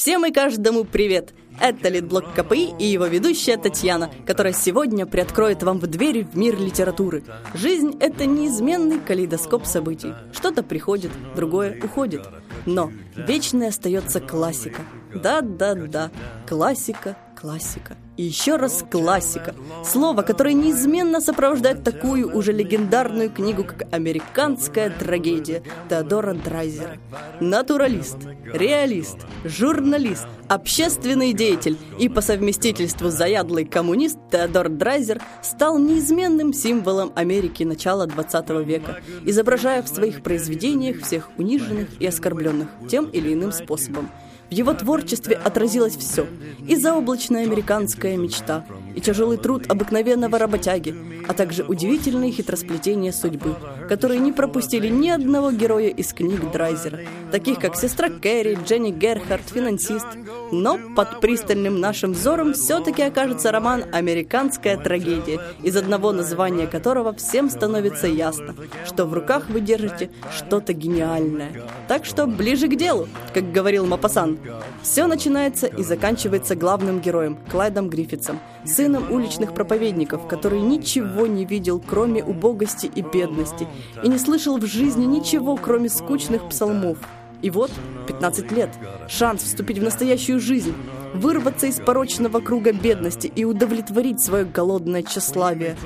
Всем 0.00 0.24
и 0.24 0.32
каждому 0.32 0.84
привет! 0.84 1.34
Это 1.60 1.90
Литблог 1.90 2.32
КПИ 2.34 2.72
и 2.78 2.86
его 2.86 3.04
ведущая 3.04 3.58
Татьяна, 3.58 4.10
которая 4.24 4.54
сегодня 4.54 5.04
приоткроет 5.04 5.62
вам 5.62 5.78
в 5.78 5.86
двери 5.88 6.22
в 6.22 6.38
мир 6.38 6.58
литературы. 6.58 7.22
Жизнь— 7.52 7.98
это 8.00 8.24
неизменный 8.24 8.98
калейдоскоп 8.98 9.66
событий. 9.66 10.14
Что-то 10.32 10.62
приходит, 10.62 11.10
другое 11.36 11.78
уходит. 11.84 12.26
Но 12.64 12.90
вечной 13.14 13.68
остается 13.68 14.20
классика. 14.20 14.80
Да-да-да, 15.14 16.10
классика, 16.48 17.18
классика. 17.40 17.96
И 18.16 18.24
еще 18.24 18.56
раз 18.56 18.84
классика. 18.90 19.54
Слово, 19.84 20.22
которое 20.22 20.52
неизменно 20.52 21.20
сопровождает 21.20 21.82
такую 21.82 22.36
уже 22.36 22.52
легендарную 22.52 23.30
книгу, 23.30 23.64
как 23.64 23.84
«Американская 23.92 24.90
трагедия» 24.90 25.62
Теодора 25.88 26.34
Драйзера. 26.34 26.98
Натуралист, 27.40 28.18
реалист, 28.52 29.16
журналист, 29.44 30.26
общественный 30.48 31.32
деятель 31.32 31.78
и 31.98 32.08
по 32.08 32.20
совместительству 32.20 33.08
заядлый 33.08 33.64
коммунист 33.64 34.18
Теодор 34.30 34.68
Драйзер 34.68 35.22
стал 35.42 35.78
неизменным 35.78 36.52
символом 36.52 37.12
Америки 37.14 37.64
начала 37.64 38.06
20 38.06 38.50
века, 38.66 39.00
изображая 39.24 39.82
в 39.82 39.88
своих 39.88 40.22
произведениях 40.22 41.00
всех 41.02 41.30
униженных 41.38 41.88
и 42.00 42.06
оскорбленных 42.06 42.68
тем 42.88 43.06
или 43.06 43.32
иным 43.32 43.52
способом. 43.52 44.10
В 44.50 44.52
его 44.52 44.74
творчестве 44.74 45.36
отразилось 45.36 45.96
все. 45.96 46.26
И 46.66 46.74
заоблачная 46.74 47.44
американская 47.44 48.16
мечта, 48.16 48.64
и 48.96 49.00
тяжелый 49.00 49.38
труд 49.38 49.70
обыкновенного 49.70 50.38
работяги, 50.38 50.94
а 51.28 51.32
также 51.32 51.62
удивительные 51.62 52.32
хитросплетения 52.32 53.12
судьбы, 53.12 53.54
которые 53.88 54.18
не 54.18 54.32
пропустили 54.32 54.88
ни 54.88 55.08
одного 55.08 55.52
героя 55.52 55.88
из 55.88 56.12
книг 56.12 56.50
Драйзера, 56.50 57.00
таких 57.30 57.60
как 57.60 57.76
«Сестра 57.76 58.08
Кэрри», 58.08 58.58
«Дженни 58.66 58.90
Герхард», 58.90 59.48
«Финансист». 59.48 60.06
Но 60.50 60.80
под 60.96 61.20
пристальным 61.20 61.78
нашим 61.78 62.12
взором 62.12 62.54
все-таки 62.54 63.02
окажется 63.02 63.52
роман 63.52 63.84
«Американская 63.92 64.76
трагедия», 64.76 65.40
из 65.62 65.76
одного 65.76 66.10
названия 66.10 66.66
которого 66.66 67.14
всем 67.14 67.48
становится 67.48 68.08
ясно, 68.08 68.56
что 68.84 69.06
в 69.06 69.14
руках 69.14 69.48
вы 69.48 69.60
держите 69.60 70.10
что-то 70.36 70.72
гениальное. 70.72 71.52
Так 71.86 72.04
что 72.04 72.26
ближе 72.26 72.66
к 72.66 72.74
делу, 72.74 73.08
как 73.32 73.52
говорил 73.52 73.86
Мапасан. 73.86 74.38
Все 74.82 75.06
начинается 75.06 75.66
и 75.66 75.82
заканчивается 75.82 76.54
главным 76.54 77.00
героем, 77.00 77.38
Клайдом 77.50 77.88
Гриффитсом, 77.88 78.40
сыном 78.64 79.10
уличных 79.12 79.54
проповедников, 79.54 80.26
который 80.26 80.60
ничего 80.60 81.26
не 81.26 81.44
видел, 81.44 81.80
кроме 81.84 82.24
убогости 82.24 82.90
и 82.94 83.02
бедности, 83.02 83.66
и 84.02 84.08
не 84.08 84.18
слышал 84.18 84.58
в 84.58 84.66
жизни 84.66 85.04
ничего, 85.04 85.56
кроме 85.56 85.88
скучных 85.88 86.48
псалмов. 86.48 86.98
И 87.42 87.50
вот, 87.50 87.70
15 88.06 88.52
лет, 88.52 88.70
шанс 89.08 89.42
вступить 89.42 89.78
в 89.78 89.82
настоящую 89.82 90.40
жизнь, 90.40 90.74
вырваться 91.14 91.66
из 91.66 91.76
порочного 91.76 92.40
круга 92.40 92.72
бедности 92.72 93.32
и 93.34 93.44
удовлетворить 93.44 94.20
свое 94.20 94.44
голодное 94.44 95.02
тщеславие. 95.02 95.76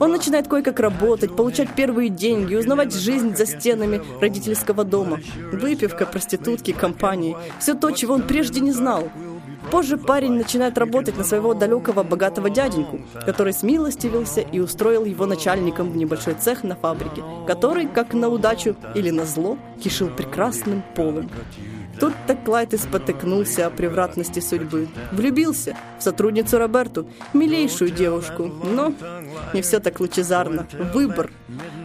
Он 0.00 0.12
начинает 0.12 0.48
кое-как 0.48 0.80
работать, 0.80 1.34
получать 1.34 1.74
первые 1.74 2.08
деньги, 2.08 2.54
узнавать 2.54 2.94
жизнь 2.94 3.36
за 3.36 3.46
стенами 3.46 4.00
родительского 4.20 4.84
дома. 4.84 5.20
Выпивка, 5.52 6.06
проститутки, 6.06 6.72
компании. 6.72 7.36
Все 7.58 7.74
то, 7.74 7.90
чего 7.90 8.14
он 8.14 8.22
прежде 8.22 8.60
не 8.60 8.72
знал. 8.72 9.08
Позже 9.70 9.98
парень 9.98 10.32
начинает 10.32 10.78
работать 10.78 11.18
на 11.18 11.24
своего 11.24 11.52
далекого 11.52 12.02
богатого 12.02 12.48
дяденьку, 12.48 13.00
который 13.26 13.52
смилостивился 13.52 14.40
и 14.40 14.60
устроил 14.60 15.04
его 15.04 15.26
начальником 15.26 15.90
в 15.90 15.96
небольшой 15.96 16.34
цех 16.34 16.64
на 16.64 16.74
фабрике, 16.74 17.22
который, 17.46 17.86
как 17.86 18.14
на 18.14 18.28
удачу 18.28 18.76
или 18.94 19.10
на 19.10 19.26
зло, 19.26 19.58
кишил 19.82 20.08
прекрасным 20.08 20.82
полом. 20.94 21.28
Тут-то 22.00 22.34
Клайд 22.36 22.74
и 22.74 22.76
спотыкнулся 22.76 23.66
о 23.66 23.70
превратности 23.70 24.40
судьбы. 24.40 24.88
Влюбился 25.12 25.76
в 25.98 26.02
сотрудницу 26.02 26.58
Роберту, 26.58 27.08
милейшую 27.32 27.90
девушку, 27.90 28.44
но 28.44 28.92
не 29.52 29.62
все 29.62 29.80
так 29.80 30.00
лучезарно. 30.00 30.66
Выбор. 30.94 31.30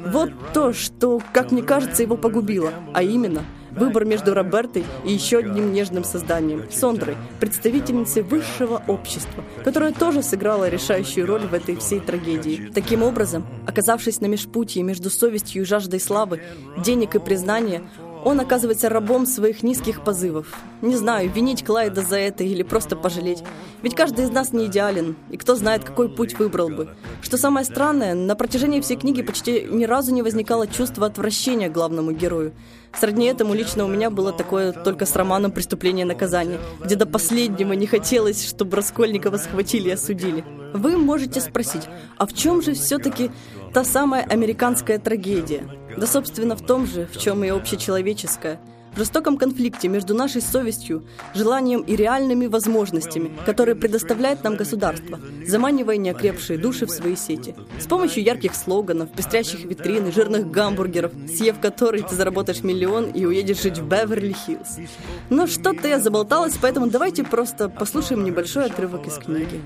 Вот 0.06 0.31
то, 0.53 0.73
что, 0.73 1.22
как 1.31 1.52
мне 1.52 1.63
кажется, 1.63 2.03
его 2.03 2.18
погубило, 2.18 2.72
а 2.94 3.03
именно– 3.03 3.44
Выбор 3.75 4.06
между 4.06 4.34
Робертой 4.34 4.85
и 5.03 5.12
еще 5.12 5.40
одним 5.40 5.73
нежным 5.73 6.03
созданием, 6.03 6.66
Сондрой, 6.72 7.18
представительницей 7.40 8.22
высшего 8.22 8.84
общества, 8.88 9.44
которая 9.63 9.91
тоже 9.94 10.22
сыграла 10.22 10.69
решающую 10.69 11.25
роль 11.25 11.47
в 11.47 11.53
этой 11.53 11.75
всей 11.78 12.00
трагедии. 12.00 12.72
Таким 12.73 13.02
образом, 13.02 13.46
оказавшись 13.66 14.22
на 14.22 14.28
межпутье 14.28 14.84
между 14.84 15.09
совестью 15.09 15.63
и 15.63 15.66
жаждой 15.66 16.00
славы, 16.00 16.41
денег 16.78 17.16
и 17.16 17.19
признания, 17.19 17.81
он 18.23 18.39
оказывается 18.39 18.89
рабом 18.89 19.25
своих 19.25 19.63
низких 19.63 20.03
позывов. 20.03 20.47
Не 20.81 20.95
знаю, 20.95 21.29
винить 21.31 21.63
Клайда 21.63 22.01
за 22.01 22.17
это 22.17 22.44
или 22.44 22.63
просто 22.63 22.95
пожалеть. 22.95 23.44
Ведь 23.81 23.95
каждый 23.95 24.25
из 24.25 24.31
нас 24.31 24.53
не 24.53 24.66
идеален, 24.66 25.16
и 25.29 25.38
кто 25.38 25.56
знает, 25.56 25.84
какой 25.84 26.09
путь 26.09 26.38
выбрал 26.39 26.69
бы. 26.69 26.89
Что 27.22 27.38
самое 27.38 27.66
странное, 27.66 28.16
на 28.16 28.35
протяжении 28.35 28.81
всей 28.81 28.97
книги 28.97 29.22
почти 29.22 29.67
ни 29.69 29.85
разу 29.85 30.13
не 30.13 30.22
возникало 30.22 30.67
чувства 30.67 31.07
отвращения 31.07 31.69
к 31.69 31.73
главному 31.73 32.11
герою. 32.11 32.53
Сродни 33.00 33.25
этому 33.25 33.53
лично 33.53 33.85
у 33.85 33.88
меня 33.88 34.09
было 34.09 34.31
такое 34.31 34.72
только 34.72 35.05
с 35.05 35.16
романом 35.16 35.51
«Преступление 35.51 36.05
и 36.05 36.07
наказание», 36.07 36.59
где 36.84 36.95
до 36.95 37.07
последнего 37.07 37.73
не 37.73 37.88
хотелось, 37.88 38.47
чтобы 38.47 38.78
Раскольникова 38.78 39.38
схватили 39.38 39.90
и 39.90 39.94
осудили. 39.94 40.44
Вы 40.73 40.97
можете 40.97 41.41
спросить, 41.41 41.84
а 42.17 42.25
в 42.25 42.34
чем 42.34 42.61
же 42.61 42.73
все-таки 42.73 43.31
та 43.73 43.84
самая 43.84 44.23
американская 44.23 45.00
трагедия? 45.00 45.67
Да, 45.97 46.07
собственно, 46.07 46.55
в 46.55 46.65
том 46.65 46.87
же, 46.87 47.07
в 47.11 47.17
чем 47.17 47.43
и 47.43 47.49
общечеловеческая– 47.49 48.59
в 48.93 48.99
жестоком 48.99 49.37
конфликте 49.37 49.87
между 49.87 50.13
нашей 50.13 50.41
совестью, 50.41 51.03
желанием 51.33 51.81
и 51.81 51.95
реальными 51.95 52.45
возможностями, 52.45 53.31
которые 53.45 53.75
предоставляет 53.75 54.43
нам 54.43 54.55
государство, 54.55 55.19
заманивая 55.45 55.97
неокрепшие 55.97 56.59
души 56.59 56.85
в 56.85 56.91
свои 56.91 57.15
сети. 57.15 57.55
С 57.79 57.87
помощью 57.87 58.23
ярких 58.23 58.53
слоганов, 58.53 59.09
пестрящих 59.11 59.63
витрин 59.65 60.07
и 60.07 60.11
жирных 60.11 60.51
гамбургеров, 60.51 61.11
съев 61.27 61.59
которые 61.59 62.03
ты 62.03 62.15
заработаешь 62.15 62.63
миллион 62.63 63.05
и 63.05 63.25
уедешь 63.25 63.61
жить 63.61 63.79
в 63.79 63.87
Беверли-Хиллз. 63.87 64.87
Но 65.29 65.47
что-то 65.47 65.87
я 65.87 65.99
заболталась, 65.99 66.57
поэтому 66.61 66.87
давайте 66.87 67.23
просто 67.23 67.69
послушаем 67.69 68.23
небольшой 68.23 68.65
отрывок 68.65 69.07
из 69.07 69.17
книги. 69.17 69.59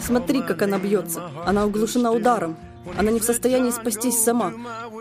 Смотри, 0.00 0.42
как 0.42 0.62
она 0.62 0.78
бьется. 0.78 1.30
Она 1.44 1.66
углушена 1.66 2.12
ударом. 2.12 2.56
Она 2.96 3.10
не 3.10 3.20
в 3.20 3.24
состоянии 3.24 3.70
спастись 3.70 4.18
сама. 4.22 4.52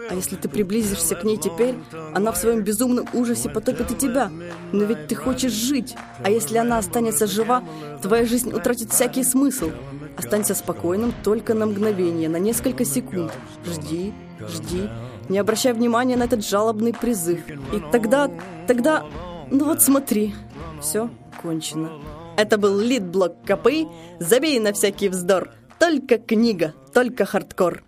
А 0.10 0.14
если 0.14 0.36
ты 0.36 0.50
приблизишься 0.50 1.16
к 1.16 1.24
ней 1.24 1.38
теперь, 1.38 1.76
она 2.14 2.32
в 2.32 2.38
своем 2.38 2.62
безумном 2.62 3.08
ужасе 3.14 3.50
потопит 3.50 3.92
и 3.92 3.96
тебя. 3.96 4.32
Но 4.72 4.84
ведь 4.84 5.08
ты 5.08 5.16
хочешь 5.16 5.52
жить. 5.52 5.96
А 6.24 6.30
если 6.30 6.58
она 6.58 6.78
останется 6.78 7.28
жива, 7.28 7.64
твоя 8.02 8.26
жизнь 8.26 8.54
утратит 8.54 8.92
всякий 8.92 9.24
смысл. 9.24 9.72
Останься 10.18 10.56
спокойным 10.56 11.14
только 11.24 11.54
на 11.54 11.66
мгновение, 11.66 12.30
на 12.30 12.38
несколько 12.38 12.86
секунд. 12.86 13.32
Жди, 13.66 14.14
жди. 14.40 14.90
Не 15.30 15.40
обращай 15.40 15.74
внимания 15.74 16.16
на 16.16 16.24
этот 16.24 16.46
жалобный 16.46 16.94
призыв. 16.94 17.40
И 17.50 17.82
тогда, 17.92 18.32
тогда... 18.66 19.06
Ну 19.52 19.66
вот 19.66 19.82
смотри. 19.82 20.34
Все 20.82 21.10
кончено. 21.42 21.92
Это 22.38 22.58
был 22.58 22.80
лид-блок 22.80 23.44
КПИ. 23.46 23.88
Забей 24.20 24.60
на 24.60 24.74
всякий 24.74 25.10
вздор. 25.10 25.52
Только 25.80 26.18
книга, 26.18 26.74
только 26.98 27.28
хардкор. 27.28 27.87